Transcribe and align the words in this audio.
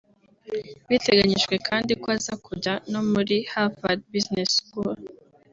Biteganyijwe 0.89 1.55
kandi 1.67 1.91
ko 2.01 2.07
aza 2.15 2.33
kujya 2.45 2.73
no 2.91 3.01
muri 3.11 3.35
Harvard 3.51 3.99
Business 4.13 4.49
School 4.59 4.97